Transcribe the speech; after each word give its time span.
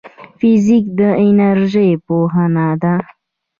فزیک 0.39 0.85
د 0.99 1.01
انرژۍ 1.25 1.89
پوهنه 2.05 2.67
ده 2.81 2.95